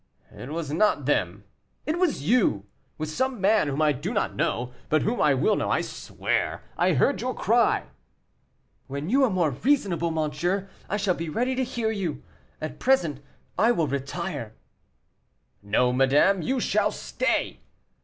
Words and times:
"It 0.35 0.49
was 0.49 0.71
not 0.73 1.05
them; 1.05 1.43
it 1.85 1.99
was 1.99 2.23
you, 2.27 2.65
with 2.97 3.07
some 3.11 3.39
man 3.39 3.67
whom 3.67 3.83
I 3.83 3.91
do 3.91 4.15
not 4.15 4.35
know, 4.35 4.73
but 4.89 5.03
whom 5.03 5.21
I 5.21 5.35
will 5.35 5.55
know, 5.55 5.69
I 5.69 5.81
swear. 5.81 6.63
I 6.75 6.93
heard 6.93 7.21
your 7.21 7.35
cry." 7.35 7.85
"When 8.87 9.09
you 9.11 9.23
are 9.23 9.29
more 9.29 9.51
reasonable, 9.51 10.09
monsieur, 10.09 10.67
I 10.89 10.97
shall 10.97 11.13
be 11.13 11.29
ready 11.29 11.53
to 11.53 11.63
hear 11.63 11.91
you; 11.91 12.23
at 12.59 12.79
present 12.79 13.19
I 13.59 13.71
will 13.73 13.85
retire." 13.85 14.55
"No, 15.61 15.93
madame, 15.93 16.41
you 16.41 16.59
shall 16.59 16.89
stay." 16.89 17.59